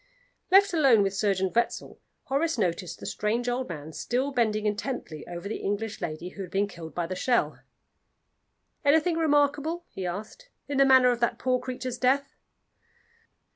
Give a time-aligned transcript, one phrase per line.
[0.49, 5.47] Left alone with Surgeon Wetzel, Horace noticed the strange old man still bending intently over
[5.47, 7.59] the English lady who had been killed by the shell.
[8.83, 12.33] "Anything remarkable," he asked, "in the manner of that poor creature's death?"